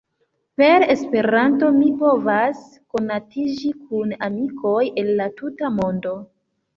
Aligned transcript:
Per 0.59 0.83
Esperanto 0.91 1.67
mi 1.75 1.89
povas 1.99 2.63
konatiĝi 2.95 3.69
kun 3.91 4.15
amikoj 4.29 4.81
el 5.03 5.13
la 5.21 5.29
tuta 5.43 5.71
mondo. 5.81 6.15